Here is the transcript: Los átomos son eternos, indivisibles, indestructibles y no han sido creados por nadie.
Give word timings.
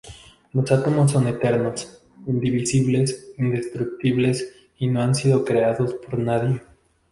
Los 0.53 0.71
átomos 0.71 1.11
son 1.11 1.27
eternos, 1.27 2.01
indivisibles, 2.25 3.33
indestructibles 3.37 4.51
y 4.79 4.87
no 4.87 4.99
han 5.03 5.13
sido 5.13 5.45
creados 5.45 5.93
por 5.93 6.17
nadie. 6.17 6.59